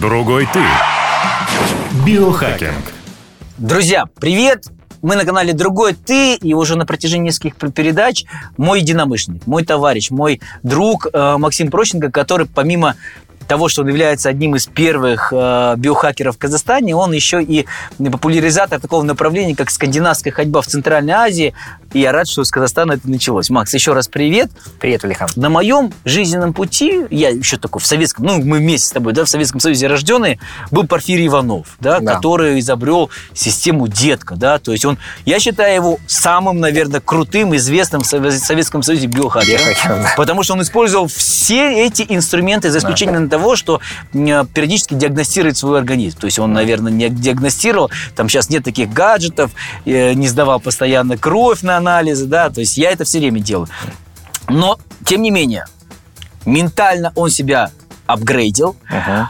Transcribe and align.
Другой 0.00 0.48
ты. 0.50 0.60
Биохакинг. 2.06 2.92
Друзья, 3.58 4.06
привет! 4.18 4.64
Мы 5.02 5.16
на 5.16 5.24
канале 5.26 5.52
«Другой 5.52 5.92
ты» 5.92 6.36
и 6.36 6.54
уже 6.54 6.78
на 6.78 6.86
протяжении 6.86 7.26
нескольких 7.26 7.56
передач 7.74 8.24
мой 8.56 8.80
единомышленник, 8.80 9.46
мой 9.46 9.64
товарищ, 9.64 10.10
мой 10.10 10.40
друг 10.62 11.08
э, 11.12 11.36
Максим 11.36 11.70
Прощенко, 11.70 12.10
который 12.10 12.46
помимо 12.46 12.94
того, 13.52 13.68
что 13.68 13.82
он 13.82 13.88
является 13.88 14.30
одним 14.30 14.56
из 14.56 14.66
первых 14.66 15.30
э, 15.30 15.74
биохакеров 15.76 16.36
в 16.36 16.38
Казахстане, 16.38 16.96
он 16.96 17.12
еще 17.12 17.42
и 17.42 17.66
популяризатор 17.98 18.80
такого 18.80 19.02
направления, 19.02 19.54
как 19.54 19.70
скандинавская 19.70 20.32
ходьба 20.32 20.62
в 20.62 20.66
Центральной 20.66 21.12
Азии. 21.12 21.54
И 21.92 22.00
я 22.00 22.12
рад, 22.12 22.26
что 22.26 22.42
с 22.42 22.50
Казахстана 22.50 22.92
это 22.92 23.10
началось. 23.10 23.50
Макс, 23.50 23.74
еще 23.74 23.92
раз 23.92 24.08
привет. 24.08 24.50
Привет, 24.80 25.04
Алихан. 25.04 25.28
На 25.36 25.50
моем 25.50 25.92
жизненном 26.06 26.54
пути, 26.54 27.02
я 27.10 27.28
еще 27.28 27.58
такой 27.58 27.82
в 27.82 27.86
Советском, 27.86 28.24
ну, 28.24 28.42
мы 28.42 28.58
вместе 28.58 28.86
с 28.88 28.90
тобой, 28.92 29.12
да, 29.12 29.26
в 29.26 29.28
Советском 29.28 29.60
Союзе 29.60 29.88
рожденный, 29.88 30.40
был 30.70 30.86
Порфирий 30.86 31.26
Иванов, 31.26 31.76
да, 31.80 32.00
Да. 32.00 32.14
который 32.14 32.58
изобрел 32.60 33.10
систему 33.34 33.88
детка, 33.88 34.36
да, 34.36 34.58
то 34.58 34.72
есть 34.72 34.86
он, 34.86 34.96
я 35.26 35.38
считаю 35.38 35.74
его 35.74 35.98
самым, 36.06 36.60
наверное, 36.60 37.00
крутым, 37.00 37.54
известным 37.56 38.00
в 38.00 38.10
Сове- 38.10 38.30
Советском 38.30 38.82
Союзе 38.82 39.06
биохакером. 39.08 39.58
Биохакером, 39.66 40.02
да. 40.02 40.14
Потому 40.16 40.42
что 40.44 40.54
он 40.54 40.62
использовал 40.62 41.08
все 41.08 41.84
эти 41.86 42.06
инструменты, 42.08 42.70
за 42.70 42.78
исключением 42.78 43.28
того, 43.28 43.54
что 43.54 43.80
м, 44.14 44.46
периодически 44.46 44.94
диагностирует 44.94 45.58
свой 45.58 45.78
организм. 45.78 46.18
То 46.20 46.24
есть 46.26 46.38
он, 46.38 46.54
наверное, 46.54 46.90
не 46.90 47.10
диагностировал, 47.10 47.90
там 48.16 48.30
сейчас 48.30 48.48
нет 48.48 48.64
таких 48.64 48.90
гаджетов, 48.94 49.50
э, 49.84 50.14
не 50.14 50.26
сдавал 50.28 50.58
постоянно 50.58 51.18
кровь 51.18 51.60
на 51.60 51.81
анализы, 51.82 52.26
да, 52.26 52.50
то 52.50 52.60
есть 52.60 52.76
я 52.76 52.90
это 52.90 53.04
все 53.04 53.18
время 53.18 53.40
делаю. 53.40 53.68
Но, 54.48 54.78
тем 55.04 55.22
не 55.22 55.30
менее, 55.30 55.66
ментально 56.46 57.12
он 57.14 57.30
себя 57.30 57.70
апгрейдил, 58.06 58.76
Мгм. 58.88 59.28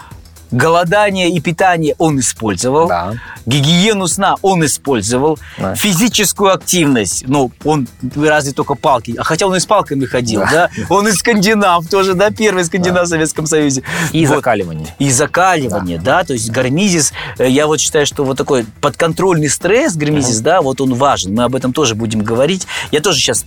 Голодание 0.52 1.30
и 1.30 1.40
питание 1.40 1.94
он 1.98 2.20
использовал, 2.20 2.86
Да. 2.86 3.14
гигиену 3.46 4.06
сна 4.06 4.36
он 4.42 4.64
использовал, 4.64 5.38
Да. 5.58 5.74
физическую 5.74 6.52
активность, 6.52 7.24
ну, 7.26 7.50
он 7.64 7.88
разве 8.14 8.52
только 8.52 8.74
палки, 8.74 9.14
а 9.18 9.24
хотя 9.24 9.46
он 9.46 9.56
и 9.56 9.60
с 9.60 9.66
палками 9.66 10.04
ходил, 10.04 10.40
да, 10.40 10.70
Да. 10.76 10.84
он 10.88 11.08
из 11.08 11.16
скандинав 11.16 11.88
тоже, 11.88 12.14
да, 12.14 12.30
первый 12.30 12.64
скандинав 12.64 13.06
в 13.06 13.08
Советском 13.08 13.46
Союзе. 13.46 13.82
И 14.12 14.26
Вот. 14.26 14.36
закаливание. 14.36 14.86
И 14.98 15.10
закаливание, 15.10 15.98
да. 15.98 16.22
то 16.24 16.34
есть 16.34 16.50
гармизис, 16.50 17.12
э, 17.38 17.48
я 17.48 17.66
вот 17.66 17.80
считаю, 17.80 18.06
что 18.06 18.24
вот 18.24 18.36
такой 18.36 18.64
подконтрольный 18.80 19.48
стресс, 19.48 19.94
гармизис, 19.96 20.40
да, 20.40 20.60
вот 20.60 20.80
он 20.80 20.94
важен, 20.94 21.34
мы 21.34 21.44
об 21.44 21.54
этом 21.54 21.72
тоже 21.72 21.94
будем 21.94 22.22
говорить. 22.22 22.66
Я 22.90 23.00
тоже 23.00 23.18
сейчас 23.18 23.46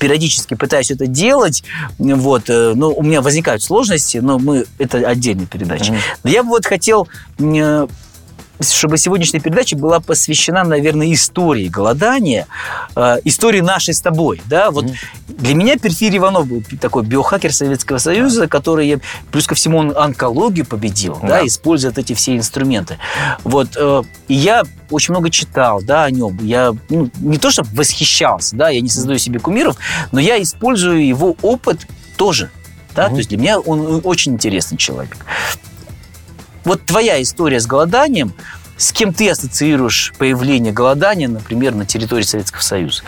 периодически 0.00 0.54
пытаюсь 0.54 0.90
это 0.90 1.06
делать, 1.06 1.62
вот, 1.98 2.48
э, 2.48 2.72
но 2.74 2.90
у 2.90 3.02
меня 3.02 3.20
возникают 3.20 3.62
сложности, 3.62 4.18
но 4.18 4.38
мы, 4.38 4.64
это 4.78 4.98
отдельная 4.98 5.46
передача. 5.46 5.94
Но 6.24 6.30
я 6.30 6.42
бы 6.42 6.48
вот 6.48 6.66
хотел, 6.66 7.06
э, 7.38 7.86
чтобы 8.60 8.98
сегодняшняя 8.98 9.40
передача 9.40 9.76
была 9.76 10.00
посвящена, 10.00 10.64
наверное, 10.64 11.12
истории 11.12 11.68
голодания, 11.68 12.46
э, 12.94 13.18
истории 13.24 13.60
нашей 13.60 13.94
с 13.94 14.00
тобой, 14.00 14.42
да, 14.46 14.70
вот 14.70 14.84
Мгм. 14.84 14.94
для 15.28 15.54
меня 15.54 15.78
Перфирий 15.78 16.18
Иванов 16.18 16.46
был 16.46 16.62
такой 16.80 17.02
биохакер 17.04 17.52
Советского 17.54 17.98
Союза, 17.98 18.48
который, 18.48 19.00
плюс 19.32 19.46
ко 19.46 19.54
всему, 19.54 19.78
он 19.78 19.96
онкологию 19.96 20.66
победил, 20.66 21.18
да, 21.22 21.40
Да. 21.40 21.46
используя 21.46 21.92
эти 21.96 22.12
все 22.14 22.36
инструменты. 22.36 22.98
Вот, 23.44 23.76
э, 23.76 24.02
и 24.28 24.34
я 24.34 24.64
очень 24.90 25.12
много 25.14 25.30
читал, 25.30 25.80
да, 25.82 26.04
о 26.04 26.10
нем. 26.10 26.38
Я 26.42 26.74
ну, 26.90 27.10
не 27.20 27.38
то 27.38 27.50
чтобы 27.50 27.68
восхищался, 27.72 28.56
да, 28.56 28.68
я 28.68 28.80
не 28.80 28.88
создаю 28.90 29.18
себе 29.18 29.38
кумиров, 29.38 29.76
но 30.12 30.20
я 30.20 30.40
использую 30.42 31.06
его 31.06 31.36
опыт 31.42 31.86
тоже, 32.16 32.50
да, 32.94 33.04
Мгм. 33.06 33.12
то 33.12 33.18
есть 33.18 33.28
для 33.30 33.38
меня 33.38 33.58
он 33.58 34.00
очень 34.04 34.32
интересный 34.34 34.76
человек. 34.76 35.16
Вот 36.64 36.84
твоя 36.84 37.20
история 37.22 37.60
с 37.60 37.66
голоданием, 37.66 38.32
с 38.80 38.92
кем 38.92 39.12
ты 39.12 39.28
ассоциируешь 39.28 40.14
появление 40.16 40.72
голодания, 40.72 41.28
например, 41.28 41.74
на 41.74 41.84
территории 41.84 42.22
Советского 42.22 42.62
Союза? 42.62 43.02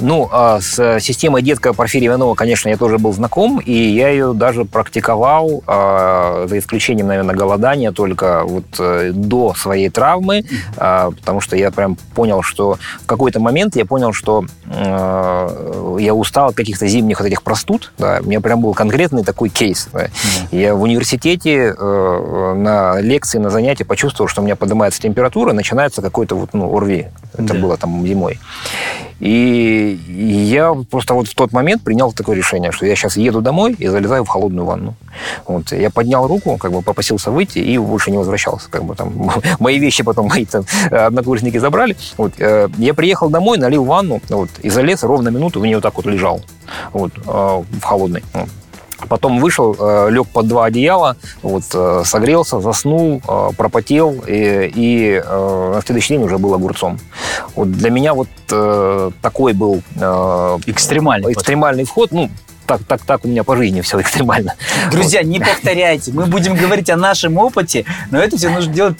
Ну, 0.00 0.28
а 0.32 0.60
с 0.60 0.76
э, 0.76 0.98
системой 0.98 1.40
детка 1.40 1.72
Порфирия 1.72 2.08
Иванова, 2.08 2.34
конечно, 2.34 2.68
я 2.68 2.76
тоже 2.76 2.98
был 2.98 3.12
знаком, 3.12 3.60
и 3.60 3.72
я 3.72 4.08
ее 4.08 4.32
даже 4.34 4.64
практиковал, 4.64 5.62
а, 5.68 6.46
за 6.48 6.58
исключением, 6.58 7.06
наверное, 7.06 7.36
голодания, 7.36 7.92
только 7.92 8.42
вот 8.44 8.64
э, 8.80 9.12
до 9.14 9.54
своей 9.54 9.88
травмы, 9.88 10.44
а, 10.76 11.12
потому 11.12 11.40
что 11.40 11.56
я 11.56 11.70
прям 11.70 11.96
понял, 12.16 12.42
что 12.42 12.78
в 13.02 13.06
какой-то 13.06 13.38
момент 13.38 13.76
я 13.76 13.84
понял, 13.84 14.12
что 14.12 14.44
э, 14.66 15.96
я 16.00 16.12
устал 16.12 16.48
от 16.48 16.56
каких-то 16.56 16.88
зимних 16.88 17.20
вот 17.20 17.26
этих 17.26 17.44
простуд, 17.44 17.92
да, 17.98 18.18
у 18.20 18.24
меня 18.24 18.40
прям 18.40 18.60
был 18.60 18.74
конкретный 18.74 19.22
такой 19.22 19.48
кейс. 19.48 19.88
да. 19.92 20.08
Я 20.50 20.74
в 20.74 20.82
университете 20.82 21.72
на 21.74 23.00
лекции, 23.00 23.38
на 23.38 23.50
занятии 23.50 23.84
почувствовал, 23.84 24.26
что 24.28 24.40
у 24.40 24.44
меня 24.44 24.56
поднимается 24.56 25.03
температура, 25.08 25.52
начинается 25.52 26.02
какой-то 26.02 26.34
вот, 26.34 26.50
ну, 26.54 26.74
ОРВИ. 26.76 27.06
Это 27.34 27.54
Да. 27.54 27.54
было 27.54 27.76
там 27.76 28.06
зимой. 28.06 28.38
И 29.20 29.98
я 30.56 30.74
просто 30.90 31.14
вот 31.14 31.28
в 31.28 31.34
тот 31.34 31.52
момент 31.52 31.82
принял 31.84 32.12
такое 32.12 32.36
решение, 32.36 32.72
что 32.72 32.86
я 32.86 32.96
сейчас 32.96 33.16
еду 33.16 33.40
домой 33.40 33.76
и 33.78 33.86
залезаю 33.88 34.24
в 34.24 34.28
холодную 34.28 34.64
ванну. 34.66 34.94
Вот. 35.46 35.72
Я 35.72 35.90
поднял 35.90 36.26
руку, 36.26 36.56
как 36.58 36.72
бы 36.72 36.82
попросился 36.82 37.30
выйти 37.30 37.58
и 37.60 37.78
больше 37.78 38.10
не 38.10 38.18
возвращался. 38.18 38.68
Как 38.70 38.82
бы 38.84 38.94
там 38.94 39.30
мои 39.60 39.78
вещи 39.78 40.02
потом 40.02 40.28
мои 40.28 40.44
там 40.44 40.64
однокурсники 40.90 41.58
забрали. 41.58 41.96
Вот. 42.18 42.32
э, 42.38 42.68
Я 42.78 42.94
приехал 42.94 43.30
домой, 43.30 43.58
налил 43.58 43.84
ванну 43.84 44.20
вот, 44.30 44.50
и 44.62 44.70
залез 44.70 45.02
ровно 45.04 45.28
минуту 45.30 45.60
в 45.60 45.66
нее 45.66 45.76
вот 45.76 45.82
так 45.82 45.94
вот 45.96 46.06
лежал. 46.06 46.40
Вот, 46.92 47.12
э, 47.16 47.20
в 47.80 47.82
холодной. 47.82 48.22
Потом 49.08 49.40
вышел, 49.40 49.76
э, 49.78 50.10
лег 50.10 50.28
под 50.28 50.48
два 50.48 50.66
одеяла, 50.66 51.16
вот, 51.42 51.64
э, 51.74 52.02
согрелся, 52.04 52.60
заснул, 52.60 53.20
э, 53.26 53.50
пропотел, 53.56 54.24
и, 54.26 54.72
и 54.74 55.22
на 55.24 55.80
следующий 55.84 56.14
день 56.14 56.24
уже 56.24 56.38
был 56.38 56.54
огурцом. 56.54 56.98
Вот 57.54 57.70
для 57.72 57.90
меня 57.90 58.14
вот 58.14 58.28
такой 58.46 59.52
был 59.52 59.82
Экстремальный 60.66 61.32
экстремальный 61.32 61.84
вход. 61.84 62.12
Ну, 62.12 62.30
так, 62.66 62.82
так, 62.84 63.02
так 63.02 63.24
у 63.24 63.28
меня 63.28 63.44
по 63.44 63.56
жизни 63.56 63.80
все 63.80 64.00
экстремально. 64.00 64.54
Друзья, 64.90 65.22
не 65.22 65.40
повторяйте. 65.40 66.12
Мы 66.12 66.26
будем 66.26 66.54
говорить 66.54 66.90
о 66.90 66.96
нашем 66.96 67.36
опыте, 67.38 67.84
но 68.10 68.18
это 68.18 68.36
все 68.36 68.48
нужно 68.50 68.72
делать 68.72 68.96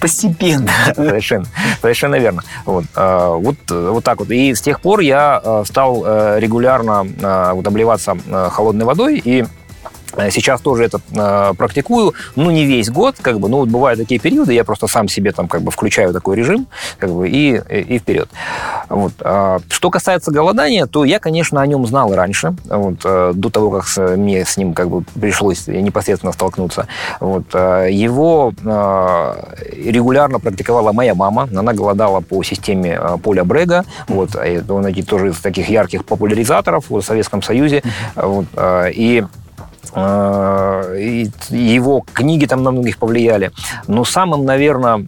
постепенно. 0.00 0.70
Совершенно, 0.94 1.46
совершенно 1.80 2.16
верно. 2.16 2.42
Вот, 2.64 2.84
э, 2.96 3.34
вот, 3.38 3.56
э, 3.70 3.90
вот 3.90 4.04
так 4.04 4.18
вот. 4.18 4.30
И 4.30 4.54
с 4.54 4.60
тех 4.60 4.80
пор 4.80 5.00
я 5.00 5.40
э, 5.42 5.62
стал 5.66 6.00
регулярно 6.38 7.06
вот, 7.54 7.66
обливаться 7.66 8.16
холодной 8.50 8.84
водой 8.84 9.20
и 9.22 9.44
Сейчас 10.30 10.60
тоже 10.60 10.84
это 10.84 11.00
э, 11.12 11.54
практикую, 11.56 12.14
ну, 12.36 12.50
не 12.50 12.64
весь 12.64 12.90
год, 12.90 13.16
как 13.20 13.40
бы, 13.40 13.48
ну, 13.48 13.58
вот 13.58 13.68
бывают 13.68 13.98
такие 13.98 14.20
периоды, 14.20 14.52
я 14.54 14.64
просто 14.64 14.86
сам 14.86 15.08
себе 15.08 15.32
там, 15.32 15.48
как 15.48 15.62
бы, 15.62 15.70
включаю 15.70 16.12
такой 16.12 16.36
режим, 16.36 16.66
как 16.98 17.10
бы, 17.10 17.28
и, 17.28 17.60
и, 17.70 17.98
вперед. 17.98 18.28
Вот. 18.88 19.12
А, 19.20 19.58
Что 19.68 19.90
касается 19.90 20.30
голодания, 20.30 20.86
то 20.86 21.04
я, 21.04 21.18
конечно, 21.18 21.60
о 21.60 21.66
нем 21.66 21.86
знал 21.86 22.12
и 22.12 22.16
раньше, 22.16 22.54
вот, 22.64 23.00
э, 23.04 23.32
до 23.34 23.50
того, 23.50 23.70
как 23.70 24.16
мне 24.16 24.44
с 24.44 24.56
ним, 24.56 24.74
как 24.74 24.88
бы, 24.88 25.04
пришлось 25.20 25.66
непосредственно 25.66 26.32
столкнуться. 26.32 26.86
Вот. 27.20 27.44
а, 27.52 27.86
Его 27.86 28.52
э, 28.64 29.34
регулярно 29.84 30.38
практиковала 30.38 30.92
моя 30.92 31.14
мама, 31.14 31.48
она 31.54 31.72
голодала 31.72 32.20
по 32.20 32.42
системе 32.42 32.98
э, 33.00 33.16
Поля 33.22 33.44
Брега, 33.44 33.84
вот, 34.08 34.30
он 34.68 34.86
один 34.86 35.04
тоже 35.04 35.28
из 35.28 35.38
таких 35.38 35.68
ярких 35.68 36.04
популяризаторов 36.04 36.90
в 36.90 37.00
Советском 37.02 37.42
Союзе, 37.42 37.82
вот, 38.16 38.46
э, 38.54 38.90
и 38.92 39.22
э, 39.22 39.24
и 39.94 41.30
его 41.50 42.04
книги 42.12 42.46
там 42.46 42.62
на 42.62 42.70
многих 42.70 42.98
повлияли. 42.98 43.50
Но 43.86 44.04
самым, 44.04 44.44
наверное, 44.44 45.06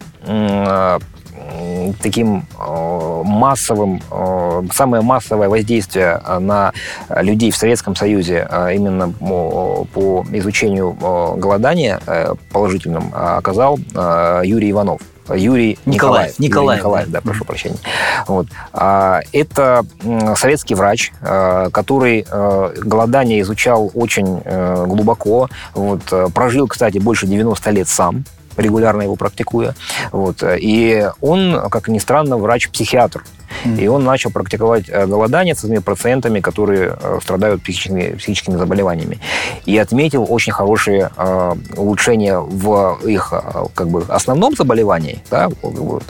таким 2.01 2.45
э, 2.59 3.21
массовым, 3.23 4.01
самое 4.71 5.03
массовое 5.03 5.49
воздействие 5.49 6.21
на 6.39 6.71
людей 7.09 7.51
в 7.51 7.55
Советском 7.55 7.95
Союзе 7.95 8.47
именно 8.73 9.09
по 9.09 10.25
изучению 10.31 10.93
голодания 11.37 11.99
э, 12.05 12.33
положительным 12.51 13.11
оказал 13.13 13.77
Юрий 14.43 14.71
Иванов. 14.71 15.01
Юрий 15.29 15.79
Николаев, 15.85 16.37
Николаев. 16.37 16.39
Николаев, 16.39 16.79
Николаев, 16.79 17.07
да. 17.09 17.19
да, 17.19 17.21
прошу 17.21 17.45
прощения. 17.45 17.77
Вот. 18.27 18.47
А, 18.73 19.21
Это 19.31 19.85
советский 20.35 20.75
врач, 20.75 21.11
э, 21.21 21.69
который 21.71 22.25
э, 22.29 22.73
голодание 22.77 23.41
изучал 23.41 23.91
очень 23.93 24.41
э, 24.43 24.85
глубоко. 24.87 25.49
Вот. 25.73 26.01
э, 26.11 26.27
Прожил, 26.33 26.67
кстати, 26.67 26.97
больше 26.97 27.27
90 27.27 27.69
лет 27.71 27.87
сам 27.87 28.25
регулярно 28.57 29.01
его 29.01 29.15
практикуя. 29.15 29.73
Вот. 30.11 30.43
И 30.43 31.09
он, 31.21 31.69
как 31.69 31.87
ни 31.87 31.97
странно, 31.97 32.37
врач-психиатр. 32.37 33.23
И 33.79 33.87
он 33.87 34.03
начал 34.03 34.31
практиковать 34.31 34.85
э, 34.87 35.05
голодание 35.05 35.55
с 35.55 35.59
своими 35.59 35.79
пациентами, 35.79 36.39
которые 36.39 36.97
э, 36.99 37.19
страдают 37.21 37.63
психическими, 37.63 38.15
психическими 38.15 38.57
заболеваниями. 38.57 39.19
И 39.65 39.77
отметил 39.77 40.25
очень 40.29 40.53
хорошие 40.53 41.11
э, 41.15 41.53
улучшения 41.77 42.37
в 42.39 42.99
их 43.05 43.33
э, 43.33 43.65
как 43.73 43.89
бы, 43.89 44.05
основном 44.07 44.55
заболевании. 44.55 45.21
Да, 45.29 45.49
вот, 45.61 46.03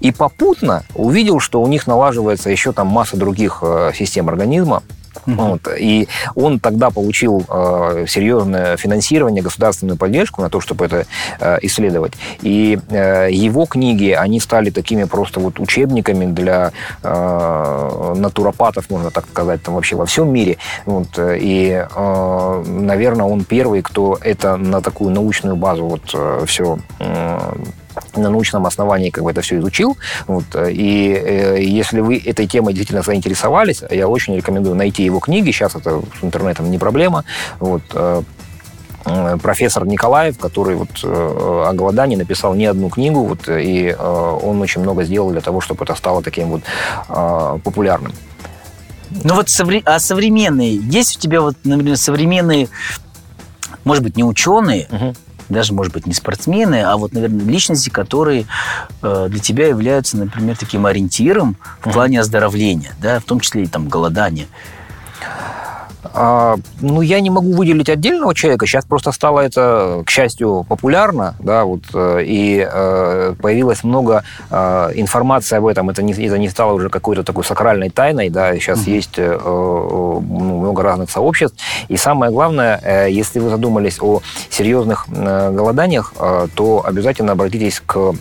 и 0.00 0.12
попутно 0.12 0.84
увидел, 0.94 1.40
что 1.40 1.62
у 1.62 1.66
них 1.66 1.86
налаживается 1.86 2.50
еще 2.50 2.72
там 2.72 2.88
масса 2.88 3.16
других 3.16 3.62
систем 3.94 4.28
организма, 4.28 4.82
Mm-hmm. 5.26 5.34
Вот. 5.36 5.68
И 5.78 6.08
он 6.34 6.58
тогда 6.58 6.90
получил 6.90 7.44
э, 7.48 8.06
серьезное 8.08 8.76
финансирование, 8.76 9.42
государственную 9.42 9.96
поддержку 9.96 10.42
на 10.42 10.48
то, 10.48 10.60
чтобы 10.60 10.86
это 10.86 11.06
э, 11.40 11.58
исследовать. 11.62 12.12
И 12.42 12.78
э, 12.88 13.28
его 13.30 13.66
книги, 13.66 14.10
они 14.10 14.40
стали 14.40 14.70
такими 14.70 15.04
просто 15.04 15.40
вот 15.40 15.60
учебниками 15.60 16.26
для 16.26 16.72
э, 17.02 18.14
натуропатов, 18.16 18.90
можно 18.90 19.10
так 19.10 19.26
сказать, 19.26 19.62
там 19.62 19.74
вообще 19.74 19.96
во 19.96 20.06
всем 20.06 20.32
мире. 20.32 20.58
Вот. 20.86 21.08
И, 21.18 21.86
э, 21.94 22.64
наверное, 22.66 23.26
он 23.26 23.44
первый, 23.44 23.82
кто 23.82 24.18
это 24.20 24.56
на 24.56 24.80
такую 24.80 25.10
научную 25.10 25.56
базу 25.56 25.84
вот 25.84 26.10
э, 26.14 26.44
все 26.46 26.78
э, 26.98 27.52
на 28.16 28.30
научном 28.30 28.66
основании 28.66 29.10
как 29.10 29.24
бы 29.24 29.30
это 29.30 29.40
все 29.40 29.58
изучил. 29.58 29.96
Вот, 30.26 30.44
и 30.54 31.12
э, 31.12 31.62
если 31.62 32.00
вы 32.00 32.18
этой 32.18 32.46
темой 32.46 32.74
действительно 32.74 33.02
заинтересовались, 33.02 33.82
я 33.90 34.08
очень 34.08 34.36
рекомендую 34.36 34.74
найти 34.74 35.04
его 35.04 35.20
книги. 35.20 35.50
Сейчас 35.50 35.74
это 35.74 36.02
с 36.20 36.24
интернетом 36.24 36.70
не 36.70 36.78
проблема. 36.78 37.24
Вот, 37.60 37.82
э, 37.94 38.22
э 39.04 39.36
профессор 39.42 39.86
Николаев, 39.86 40.38
который 40.38 40.76
вот 40.76 40.90
э, 41.02 41.06
о 41.06 41.72
голодании 41.72 42.16
написал 42.16 42.54
не 42.54 42.66
одну 42.66 42.88
книгу, 42.88 43.24
вот, 43.24 43.48
и 43.48 43.94
э, 43.98 44.38
он 44.42 44.60
очень 44.60 44.82
много 44.82 45.04
сделал 45.04 45.30
для 45.30 45.40
того, 45.40 45.60
чтобы 45.60 45.84
это 45.84 45.94
стало 45.94 46.22
таким 46.22 46.48
вот 46.48 46.62
э, 47.08 47.58
популярным. 47.64 48.12
Ну 49.24 49.34
вот 49.34 49.48
совре- 49.48 49.82
а 49.84 49.98
современные, 49.98 50.76
есть 50.76 51.16
у 51.16 51.20
тебя 51.20 51.40
вот, 51.42 51.56
например, 51.64 51.96
современные, 51.96 52.68
может 53.84 54.02
быть, 54.02 54.16
не 54.16 54.24
ученые, 54.24 54.86
угу 54.90 55.14
даже, 55.52 55.72
может 55.72 55.92
быть, 55.92 56.06
не 56.06 56.14
спортсмены, 56.14 56.82
а 56.82 56.96
вот, 56.96 57.12
наверное, 57.12 57.44
личности, 57.44 57.90
которые 57.90 58.46
э, 59.02 59.26
для 59.30 59.40
тебя 59.40 59.68
являются, 59.68 60.16
например, 60.16 60.56
таким 60.56 60.86
ориентиром 60.86 61.56
в 61.80 61.90
плане 61.92 62.20
оздоровления, 62.20 62.94
да, 63.00 63.20
в 63.20 63.24
том 63.24 63.40
числе 63.40 63.64
и 63.64 63.66
там 63.66 63.88
голодания. 63.88 64.46
А, 66.14 66.56
ну, 66.80 67.00
я 67.00 67.20
не 67.20 67.30
могу 67.30 67.52
выделить 67.52 67.88
отдельного 67.88 68.34
человека. 68.34 68.66
Сейчас 68.66 68.84
просто 68.84 69.12
стало 69.12 69.40
это, 69.40 70.02
к 70.04 70.10
счастью, 70.10 70.64
популярно, 70.68 71.34
да, 71.38 71.64
вот, 71.64 71.82
э, 71.94 72.22
и 72.24 72.66
э, 72.70 73.34
появилось 73.40 73.84
много 73.84 74.24
э, 74.50 74.90
информации 74.94 75.56
об 75.56 75.66
этом. 75.66 75.90
Это 75.90 76.02
не, 76.02 76.12
это 76.12 76.38
не 76.38 76.48
стало 76.48 76.72
уже 76.72 76.88
какой-то 76.88 77.22
такой 77.22 77.44
сакральной 77.44 77.90
тайной, 77.90 78.30
да, 78.30 78.54
сейчас 78.54 78.80
mm-hmm. 78.80 78.90
есть 78.90 79.14
э, 79.16 79.38
ну, 79.42 80.20
много 80.20 80.82
разных 80.82 81.10
сообществ. 81.10 81.56
И 81.88 81.96
самое 81.96 82.30
главное, 82.32 82.80
э, 82.82 83.10
если 83.10 83.38
вы 83.38 83.50
задумались 83.50 83.98
о 84.00 84.20
серьезных 84.50 85.06
э, 85.08 85.50
голоданиях, 85.50 86.12
э, 86.18 86.48
то 86.54 86.84
обязательно 86.86 87.32
обратитесь 87.32 87.80
к 87.84 87.92
Э, 88.02 88.12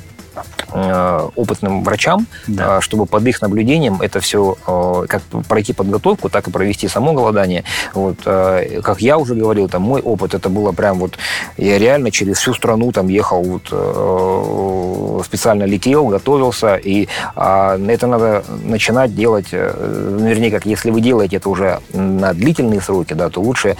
опытным 0.72 1.84
врачам, 1.84 2.28
да. 2.48 2.78
Э, 2.78 2.82
чтобы 2.82 3.06
под 3.06 3.26
их 3.28 3.42
наблюдением 3.42 4.02
это 4.02 4.20
все 4.20 4.56
э, 4.68 5.06
как 5.08 5.22
пройти 5.48 5.74
подготовку, 5.74 6.30
так 6.30 6.48
и 6.48 6.52
провести 6.52 6.88
само 6.88 7.14
голодание. 7.14 7.64
Вот, 7.94 8.18
как 8.24 9.02
я 9.02 9.18
уже 9.18 9.36
говорил, 9.36 9.68
там 9.70 9.82
мой 9.82 10.02
опыт 10.02 10.34
это 10.34 10.50
было 10.50 10.72
прям 10.72 11.00
вот 11.00 11.18
я 11.58 11.78
реально 11.78 12.12
через 12.12 12.38
всю 12.38 12.54
страну 12.54 12.92
там 12.92 13.08
ехал, 13.08 13.44
вот, 13.44 15.26
специально 15.26 15.64
летел, 15.64 16.08
готовился, 16.08 16.76
и 16.76 17.08
а, 17.36 17.78
это 17.88 18.08
надо 18.08 18.44
начинать 18.64 19.16
делать, 19.16 19.52
вернее, 19.52 20.52
как 20.52 20.66
если 20.66 20.92
вы 20.92 21.02
делаете 21.02 21.38
это 21.38 21.50
уже 21.50 21.80
на 21.94 22.34
длительные 22.34 22.82
сроки, 22.82 23.14
да, 23.14 23.30
то 23.30 23.42
лучше 23.42 23.78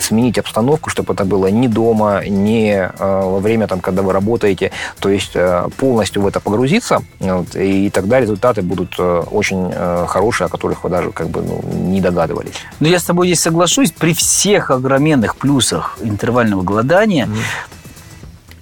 сменить 0.00 0.38
обстановку, 0.38 0.90
чтобы 0.90 1.14
это 1.14 1.24
было 1.24 1.46
не 1.46 1.68
дома, 1.68 2.22
не 2.26 2.90
во 2.98 3.38
время, 3.38 3.66
там, 3.66 3.80
когда 3.80 4.02
вы 4.02 4.12
работаете, 4.12 4.72
то 5.00 5.08
есть 5.08 5.36
полностью 5.76 6.13
в 6.20 6.26
это 6.26 6.40
погрузиться, 6.40 7.02
вот, 7.20 7.54
и 7.54 7.90
тогда 7.90 8.20
результаты 8.20 8.62
будут 8.62 8.94
э, 8.98 9.22
очень 9.30 9.70
э, 9.72 10.06
хорошие, 10.08 10.46
о 10.46 10.48
которых 10.48 10.84
вы 10.84 10.90
даже 10.90 11.10
как 11.10 11.28
бы 11.28 11.42
ну, 11.42 11.62
не 11.72 12.00
догадывались. 12.00 12.54
Но 12.80 12.88
я 12.88 12.98
с 12.98 13.04
тобой 13.04 13.28
здесь 13.28 13.40
соглашусь, 13.40 13.92
при 13.92 14.14
всех 14.14 14.70
огроменных 14.70 15.36
плюсах 15.36 15.98
интервального 16.02 16.62
голодания 16.62 17.26
mm 17.26 17.73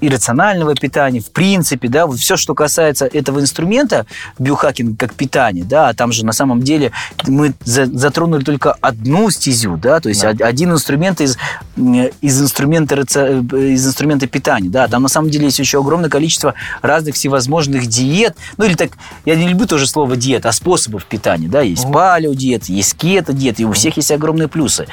и 0.02 0.08
рационального 0.08 0.74
питания, 0.74 1.20
в 1.20 1.30
принципе, 1.30 1.88
да, 1.88 2.06
вот 2.08 2.18
все, 2.18 2.36
что 2.36 2.54
касается 2.54 3.06
этого 3.06 3.38
инструмента, 3.38 4.04
биохакинг 4.36 4.98
как 4.98 5.14
питание, 5.14 5.64
да, 5.64 5.94
там 5.94 6.10
же 6.10 6.26
на 6.26 6.32
самом 6.32 6.60
деле 6.60 6.90
мы 7.28 7.54
затронули 7.64 8.42
только 8.42 8.72
одну 8.80 9.30
стезю, 9.30 9.76
да, 9.76 10.00
то 10.00 10.08
есть 10.08 10.22
да. 10.22 10.44
один 10.44 10.72
инструмент 10.72 11.20
из, 11.20 11.38
из, 11.76 12.42
инструмента, 12.42 12.96
из 12.96 13.86
инструмента 13.86 14.26
питания, 14.26 14.68
да, 14.68 14.88
там 14.88 15.02
на 15.02 15.08
самом 15.08 15.30
деле 15.30 15.44
есть 15.44 15.60
еще 15.60 15.78
огромное 15.78 16.10
количество 16.10 16.54
разных 16.82 17.14
всевозможных 17.14 17.86
диет, 17.86 18.36
ну 18.56 18.64
или 18.64 18.74
так, 18.74 18.90
я 19.24 19.36
не 19.36 19.46
люблю 19.46 19.68
тоже 19.68 19.86
слово 19.86 20.16
диет, 20.16 20.46
а 20.46 20.52
способов 20.52 21.04
питания, 21.04 21.46
да, 21.46 21.60
есть 21.60 21.84
угу. 21.84 21.92
палеодиет, 21.92 22.64
есть 22.64 22.96
кето-диет, 22.96 23.60
и 23.60 23.64
у 23.64 23.70
всех 23.70 23.96
есть 23.96 24.10
огромные 24.10 24.48
плюсы 24.48 24.88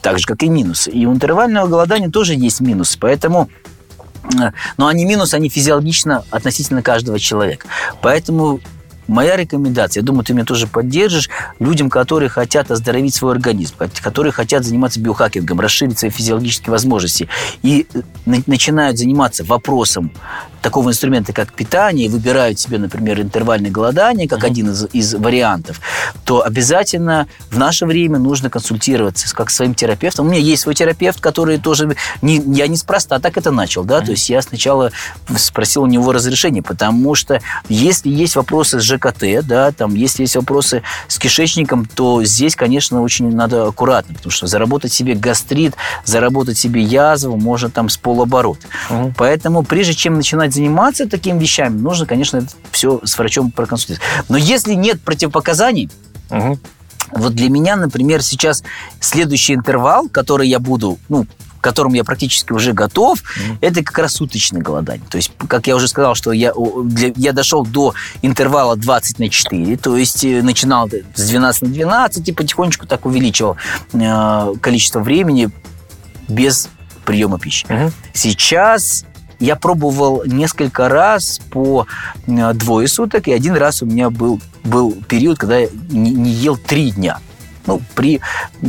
так 0.00 0.20
же, 0.20 0.26
как 0.26 0.44
и 0.44 0.48
минусы. 0.48 0.88
И 0.92 1.04
у 1.04 1.12
интервального 1.12 1.66
голодания 1.66 2.08
тоже 2.08 2.34
есть 2.34 2.60
минусы. 2.60 2.96
Поэтому 3.00 3.48
но 4.76 4.86
они 4.86 5.04
минус, 5.04 5.34
они 5.34 5.48
физиологично 5.48 6.24
относительно 6.30 6.82
каждого 6.82 7.18
человека. 7.18 7.68
Поэтому 8.02 8.60
Моя 9.08 9.36
рекомендация, 9.36 10.00
я 10.00 10.06
думаю, 10.06 10.24
ты 10.24 10.32
меня 10.34 10.44
тоже 10.44 10.66
поддержишь, 10.66 11.30
людям, 11.58 11.90
которые 11.90 12.28
хотят 12.28 12.70
оздоровить 12.70 13.14
свой 13.14 13.32
организм, 13.32 13.74
которые 14.02 14.32
хотят 14.32 14.64
заниматься 14.64 15.00
биохакингом, 15.00 15.60
расширить 15.60 15.98
свои 15.98 16.10
физиологические 16.10 16.70
возможности 16.70 17.28
и 17.62 17.86
э, 17.94 18.02
начинают 18.46 18.98
заниматься 18.98 19.44
вопросом 19.44 20.10
такого 20.66 20.90
инструмента, 20.90 21.32
как 21.32 21.52
питание, 21.52 22.08
выбирают 22.08 22.58
себе, 22.58 22.78
например, 22.78 23.20
интервальное 23.20 23.70
голодание, 23.70 24.28
как 24.28 24.40
mm-hmm. 24.40 24.46
один 24.46 24.70
из, 24.70 24.86
из 24.92 25.14
вариантов, 25.14 25.80
то 26.24 26.44
обязательно 26.44 27.28
в 27.52 27.56
наше 27.56 27.86
время 27.86 28.18
нужно 28.18 28.50
консультироваться 28.50 29.32
как 29.32 29.50
своим 29.50 29.74
терапевтом. 29.74 30.26
У 30.26 30.30
меня 30.30 30.40
есть 30.40 30.62
свой 30.62 30.74
терапевт, 30.74 31.20
который 31.20 31.58
тоже... 31.58 31.94
Не, 32.20 32.42
я 32.52 32.66
неспроста 32.66 33.20
так 33.20 33.36
это 33.36 33.52
начал, 33.52 33.84
да, 33.84 34.00
mm-hmm. 34.00 34.04
то 34.06 34.10
есть 34.10 34.28
я 34.28 34.42
сначала 34.42 34.90
спросил 35.36 35.84
у 35.84 35.86
него 35.86 36.10
разрешение, 36.10 36.64
потому 36.64 37.14
что 37.14 37.40
если 37.68 38.08
есть 38.08 38.34
вопросы 38.34 38.80
с 38.80 38.82
ЖКТ, 38.96 39.46
да, 39.46 39.72
там, 39.72 39.94
если 39.94 40.22
есть 40.22 40.36
вопросы 40.36 40.82
с 41.08 41.18
кишечником, 41.18 41.86
то 41.86 42.24
здесь, 42.24 42.56
конечно, 42.56 43.02
очень 43.02 43.34
надо 43.34 43.66
аккуратно, 43.66 44.14
потому 44.14 44.30
что 44.30 44.46
заработать 44.46 44.92
себе 44.92 45.14
гастрит, 45.14 45.74
заработать 46.04 46.58
себе 46.58 46.82
язву 46.82 47.36
можно 47.36 47.70
там 47.70 47.88
с 47.88 47.96
полоборота. 47.96 48.66
Угу. 48.90 49.14
Поэтому 49.16 49.62
прежде 49.62 49.94
чем 49.94 50.14
начинать 50.14 50.54
заниматься 50.54 51.08
такими 51.08 51.38
вещами, 51.38 51.76
нужно, 51.78 52.06
конечно, 52.06 52.46
все 52.70 53.00
с 53.04 53.16
врачом 53.18 53.50
проконсультировать. 53.50 54.02
Но 54.28 54.36
если 54.36 54.74
нет 54.74 55.00
противопоказаний, 55.00 55.90
угу. 56.30 56.58
Вот 57.12 57.34
для 57.34 57.48
меня, 57.48 57.76
например, 57.76 58.20
сейчас 58.22 58.64
следующий 59.00 59.54
интервал, 59.54 60.08
который 60.08 60.48
я 60.48 60.58
буду, 60.58 60.98
ну, 61.08 61.26
которому 61.66 61.96
я 61.96 62.04
практически 62.04 62.52
уже 62.52 62.72
готов, 62.72 63.18
mm-hmm. 63.18 63.58
это 63.60 63.82
как 63.82 63.98
раз 63.98 64.12
суточное 64.12 64.62
голодание. 64.62 65.04
То 65.10 65.16
есть, 65.16 65.32
как 65.48 65.66
я 65.66 65.74
уже 65.74 65.88
сказал, 65.88 66.14
что 66.14 66.30
я, 66.30 66.52
для, 66.84 67.12
я 67.16 67.32
дошел 67.32 67.66
до 67.66 67.92
интервала 68.22 68.76
20 68.76 69.18
на 69.18 69.28
4, 69.28 69.76
то 69.76 69.96
есть 69.96 70.24
э, 70.24 70.42
начинал 70.42 70.88
с 70.88 71.28
12 71.28 71.62
на 71.62 71.68
12 71.68 72.28
и 72.28 72.32
потихонечку 72.32 72.86
так 72.86 73.04
увеличивал 73.04 73.56
э, 73.94 74.54
количество 74.60 75.00
времени 75.00 75.50
без 76.28 76.68
приема 77.04 77.40
пищи. 77.40 77.66
Mm-hmm. 77.66 77.92
Сейчас 78.12 79.04
я 79.40 79.56
пробовал 79.56 80.22
несколько 80.24 80.88
раз 80.88 81.40
по 81.50 81.88
э, 82.28 82.52
двое 82.52 82.86
суток, 82.86 83.26
и 83.26 83.32
один 83.32 83.56
раз 83.56 83.82
у 83.82 83.86
меня 83.86 84.10
был, 84.10 84.40
был 84.62 84.92
период, 85.08 85.38
когда 85.38 85.58
я 85.58 85.68
не, 85.90 86.12
не 86.12 86.30
ел 86.30 86.56
три 86.56 86.92
дня. 86.92 87.18
Ну, 87.66 87.80
при 87.94 88.20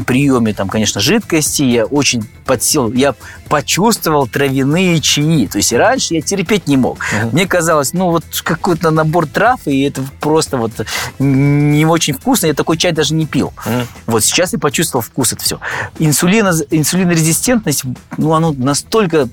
приеме, 0.05 0.53
там, 0.53 0.69
конечно, 0.69 1.01
жидкости 1.01 1.63
я 1.63 1.85
очень 1.85 2.27
подсел, 2.45 2.91
я 2.91 3.15
почувствовал 3.49 4.27
травяные 4.27 4.99
чаи. 4.99 5.47
То 5.47 5.57
есть 5.57 5.71
и 5.71 5.77
раньше 5.77 6.15
я 6.15 6.21
терпеть 6.21 6.67
не 6.67 6.77
мог. 6.77 6.97
Uh-huh. 6.97 7.31
Мне 7.31 7.45
казалось, 7.45 7.93
ну, 7.93 8.09
вот 8.09 8.23
какой-то 8.43 8.91
набор 8.91 9.27
трав, 9.27 9.59
и 9.65 9.83
это 9.83 10.03
просто 10.19 10.57
вот 10.57 10.71
не 11.19 11.85
очень 11.85 12.13
вкусно. 12.13 12.47
Я 12.47 12.53
такой 12.53 12.77
чай 12.77 12.91
даже 12.91 13.13
не 13.13 13.25
пил. 13.25 13.53
Uh-huh. 13.65 13.85
Вот 14.07 14.23
сейчас 14.23 14.53
я 14.53 14.59
почувствовал 14.59 15.03
вкус 15.03 15.33
это 15.33 15.43
все. 15.43 15.59
Инсулина, 15.99 16.53
инсулинорезистентность, 16.71 17.83
ну, 18.17 18.33
оно 18.33 18.53
настолько 18.53 19.29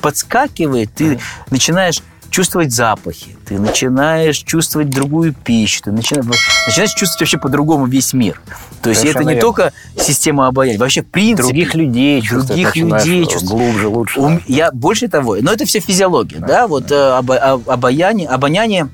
подскакивает, 0.00 0.92
ты 0.94 1.14
uh-huh. 1.14 1.20
начинаешь 1.50 2.02
чувствовать 2.30 2.72
запахи, 2.72 3.36
ты 3.46 3.58
начинаешь 3.58 4.38
чувствовать 4.38 4.90
другую 4.90 5.32
пищу, 5.34 5.82
ты 5.84 5.92
начинаешь, 5.92 6.26
начинаешь 6.66 6.90
чувствовать 6.90 7.20
вообще 7.20 7.38
по-другому 7.38 7.86
весь 7.86 8.12
мир. 8.12 8.40
То 8.82 8.90
есть 8.90 9.00
Совершенно 9.00 9.22
это 9.22 9.28
не 9.30 9.34
верно. 9.34 9.48
только 9.48 9.72
система 9.96 10.46
обаяния, 10.46 10.78
вообще 10.78 11.02
в 11.02 11.06
принципе... 11.06 11.48
Других 11.48 11.74
людей 11.74 12.22
Других 12.28 12.76
людей 12.76 13.26
Глубже, 13.42 13.88
лучше. 13.88 14.20
Да. 14.20 14.40
Я 14.46 14.70
больше 14.72 15.08
того, 15.08 15.36
но 15.40 15.52
это 15.52 15.64
все 15.64 15.80
физиология, 15.80 16.38
да, 16.38 16.46
да 16.46 16.66
вот 16.66 16.86
да. 16.86 17.20
Э, 17.20 17.58
обаяние, 17.66 18.28
обоняние 18.28 18.88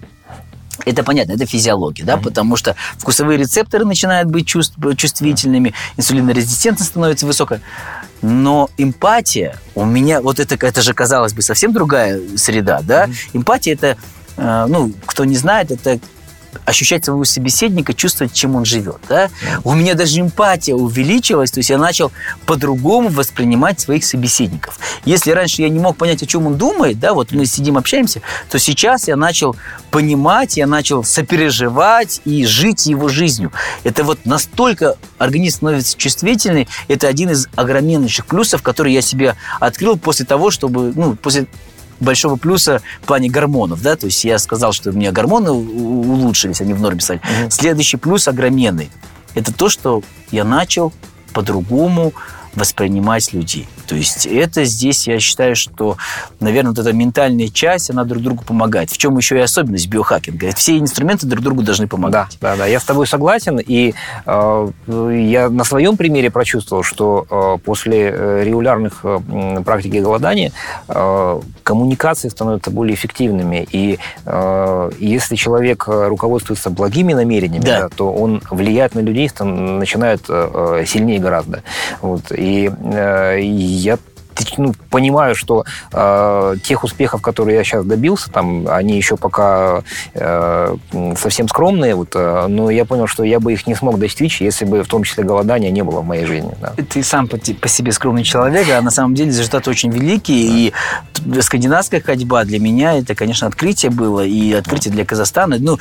это 0.84 1.02
понятно, 1.02 1.32
это 1.32 1.46
физиология, 1.46 2.04
да, 2.04 2.14
mm-hmm. 2.14 2.22
потому 2.22 2.56
что 2.56 2.76
вкусовые 2.98 3.38
рецепторы 3.38 3.84
начинают 3.84 4.28
быть 4.28 4.46
чувств, 4.46 4.76
чувствительными, 4.96 5.74
инсулинорезистентность 5.96 6.90
становится 6.90 7.26
высокой. 7.26 7.60
Но 8.22 8.70
эмпатия 8.78 9.58
у 9.74 9.84
меня, 9.84 10.20
вот 10.20 10.40
это, 10.40 10.54
это 10.54 10.82
же, 10.82 10.94
казалось 10.94 11.34
бы, 11.34 11.42
совсем 11.42 11.72
другая 11.72 12.20
среда, 12.36 12.80
да. 12.82 13.06
Mm-hmm. 13.06 13.28
Эмпатия 13.34 13.74
это, 13.74 13.96
э, 14.36 14.66
ну, 14.68 14.92
кто 15.06 15.24
не 15.24 15.36
знает, 15.36 15.70
это 15.70 15.98
ощущать 16.64 17.04
своего 17.04 17.24
собеседника, 17.24 17.94
чувствовать, 17.94 18.32
чем 18.32 18.56
он 18.56 18.64
живет. 18.64 18.98
Да? 19.08 19.30
У 19.64 19.74
меня 19.74 19.94
даже 19.94 20.20
эмпатия 20.20 20.74
увеличилась, 20.74 21.50
то 21.50 21.58
есть 21.58 21.70
я 21.70 21.78
начал 21.78 22.12
по-другому 22.46 23.08
воспринимать 23.08 23.80
своих 23.80 24.04
собеседников. 24.04 24.78
Если 25.04 25.30
раньше 25.30 25.62
я 25.62 25.68
не 25.68 25.78
мог 25.78 25.96
понять, 25.96 26.22
о 26.22 26.26
чем 26.26 26.46
он 26.46 26.56
думает, 26.56 26.98
да, 26.98 27.14
вот 27.14 27.32
мы 27.32 27.46
сидим, 27.46 27.76
общаемся, 27.76 28.20
то 28.50 28.58
сейчас 28.58 29.08
я 29.08 29.16
начал 29.16 29.56
понимать, 29.90 30.56
я 30.56 30.66
начал 30.66 31.04
сопереживать 31.04 32.20
и 32.24 32.44
жить 32.46 32.86
его 32.86 33.08
жизнью. 33.08 33.52
Это 33.84 34.04
вот 34.04 34.24
настолько 34.24 34.96
организм 35.18 35.56
становится 35.56 35.96
чувствительный, 35.96 36.68
это 36.88 37.08
один 37.08 37.30
из 37.30 37.48
огромнейших 37.54 38.26
плюсов, 38.26 38.62
который 38.62 38.92
я 38.92 39.02
себе 39.02 39.36
открыл 39.60 39.96
после 39.98 40.26
того, 40.26 40.50
чтобы, 40.50 40.92
ну, 40.94 41.16
после 41.16 41.46
большого 42.00 42.36
плюса 42.36 42.82
в 43.02 43.06
плане 43.06 43.28
гормонов, 43.28 43.82
да, 43.82 43.96
то 43.96 44.06
есть 44.06 44.24
я 44.24 44.38
сказал, 44.38 44.72
что 44.72 44.90
у 44.90 44.92
меня 44.92 45.12
гормоны 45.12 45.50
улучшились, 45.50 46.60
они 46.60 46.74
в 46.74 46.80
норме 46.80 47.00
стали. 47.00 47.18
Угу. 47.18 47.50
Следующий 47.50 47.96
плюс 47.96 48.28
огроменный– 48.28 48.90
это 49.34 49.52
то, 49.52 49.68
что 49.68 50.02
я 50.30 50.44
начал 50.44 50.92
по-другому 51.32 52.12
воспринимать 52.56 53.32
людей. 53.32 53.68
То 53.86 53.94
есть 53.94 54.26
это 54.26 54.64
здесь, 54.64 55.06
я 55.06 55.20
считаю, 55.20 55.54
что, 55.56 55.96
наверное, 56.40 56.70
вот 56.70 56.78
эта 56.78 56.92
ментальная 56.92 57.48
часть, 57.48 57.90
она 57.90 58.04
друг 58.04 58.22
другу 58.22 58.44
помогает. 58.44 58.90
В 58.90 58.98
чем 58.98 59.16
еще 59.16 59.36
и 59.36 59.40
особенность 59.40 59.88
биохакинга? 59.88 60.52
Все 60.54 60.78
инструменты 60.78 61.26
друг 61.26 61.42
другу 61.42 61.62
должны 61.62 61.86
помогать. 61.86 62.38
Да, 62.40 62.52
да, 62.52 62.56
да. 62.56 62.66
Я 62.66 62.80
с 62.80 62.84
тобой 62.84 63.06
согласен. 63.06 63.58
И 63.58 63.94
э, 64.26 64.68
я 64.86 65.48
на 65.50 65.64
своем 65.64 65.96
примере 65.96 66.30
прочувствовал, 66.30 66.82
что 66.82 67.26
э, 67.30 67.64
после 67.64 68.10
э, 68.10 68.44
регулярных 68.44 69.00
э, 69.04 69.62
практики 69.64 69.98
голодания 69.98 70.52
э, 70.88 71.40
коммуникации 71.62 72.28
становятся 72.28 72.70
более 72.70 72.94
эффективными. 72.94 73.66
И 73.70 73.98
э, 74.24 74.90
если 74.98 75.36
человек 75.36 75.84
руководствуется 75.86 76.70
благими 76.70 77.12
намерениями, 77.12 77.64
да. 77.64 77.80
Да, 77.82 77.88
то 77.88 78.12
он 78.12 78.40
влияет 78.50 78.94
на 78.94 79.00
людей, 79.00 79.30
начинает 79.40 80.22
э, 80.28 80.84
сильнее 80.86 81.18
гораздо. 81.18 81.62
Вот. 82.00 82.30
И 82.30 82.43
э, 82.44 83.40
я 83.42 83.98
ну, 84.56 84.74
понимаю, 84.90 85.34
что 85.34 85.64
э, 85.92 86.56
тех 86.62 86.84
успехов, 86.84 87.22
которые 87.22 87.56
я 87.56 87.64
сейчас 87.64 87.84
добился, 87.84 88.30
там, 88.30 88.66
они 88.68 88.96
еще 88.96 89.16
пока 89.16 89.82
э, 90.14 90.76
совсем 91.16 91.48
скромные, 91.48 91.94
вот, 91.94 92.10
э, 92.14 92.46
но 92.48 92.70
я 92.70 92.84
понял, 92.84 93.06
что 93.06 93.24
я 93.24 93.40
бы 93.40 93.52
их 93.52 93.66
не 93.66 93.74
смог 93.74 93.98
достичь, 93.98 94.40
если 94.40 94.64
бы 94.64 94.82
в 94.82 94.88
том 94.88 95.04
числе 95.04 95.24
голодания 95.24 95.70
не 95.70 95.82
было 95.82 96.00
в 96.00 96.06
моей 96.06 96.26
жизни. 96.26 96.52
Да. 96.60 96.74
Ты 96.88 97.02
сам 97.02 97.28
по, 97.28 97.38
по 97.38 97.68
себе 97.68 97.92
скромный 97.92 98.24
человек, 98.24 98.68
а 98.70 98.80
на 98.80 98.90
самом 98.90 99.14
деле 99.14 99.30
результаты 99.30 99.70
очень 99.70 99.90
великие, 99.90 100.72
да. 101.24 101.38
и 101.38 101.40
скандинавская 101.42 102.00
ходьба 102.00 102.44
для 102.44 102.58
меня 102.58 102.98
это, 102.98 103.14
конечно, 103.14 103.46
открытие 103.46 103.90
было, 103.90 104.24
и 104.24 104.52
открытие 104.52 104.92
для 104.92 105.04
Казахстана. 105.04 105.56
Ну, 105.58 105.78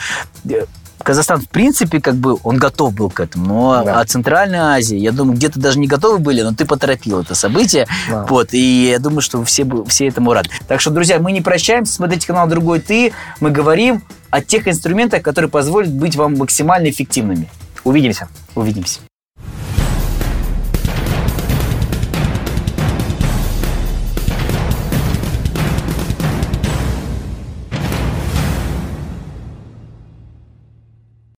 Казахстан, 1.03 1.41
в 1.41 1.49
принципе, 1.49 1.99
как 1.99 2.15
бы 2.15 2.37
он 2.43 2.57
готов 2.57 2.93
был 2.93 3.09
к 3.09 3.19
этому. 3.19 3.45
Но 3.45 3.83
да. 3.83 3.99
а 3.99 4.05
Центральная 4.05 4.75
Азия, 4.75 4.97
я 4.97 5.11
думаю, 5.11 5.35
где-то 5.35 5.59
даже 5.59 5.79
не 5.79 5.87
готовы 5.87 6.19
были, 6.19 6.41
но 6.41 6.53
ты 6.53 6.65
поторопил 6.65 7.19
это 7.19 7.35
событие. 7.35 7.87
Да. 8.09 8.25
Вот, 8.29 8.53
и 8.53 8.89
я 8.89 8.99
думаю, 8.99 9.21
что 9.21 9.43
все, 9.43 9.65
все 9.87 10.07
этому 10.07 10.33
рады. 10.33 10.49
Так 10.67 10.81
что, 10.81 10.91
друзья, 10.91 11.19
мы 11.19 11.31
не 11.31 11.41
прощаемся. 11.41 11.93
Смотрите 11.93 12.25
канал 12.25 12.47
«Другой 12.47 12.79
ты». 12.79 13.13
Мы 13.39 13.51
говорим 13.51 14.01
о 14.29 14.41
тех 14.41 14.67
инструментах, 14.67 15.21
которые 15.21 15.51
позволят 15.51 15.93
быть 15.93 16.15
вам 16.15 16.35
максимально 16.37 16.89
эффективными. 16.89 17.49
Увидимся. 17.83 18.27
Увидимся. 18.55 18.99